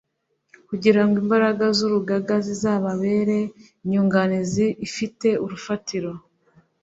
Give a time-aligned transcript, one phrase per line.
[0.69, 3.39] kugira ngo imbaraga z’urugaga zizababere
[3.83, 6.11] inyunganizi ifite urufatiro